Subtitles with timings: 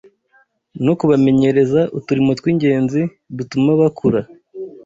[0.85, 3.01] no kubamenyereza uturimo tw’ingenzi
[3.37, 4.21] dutuma bakura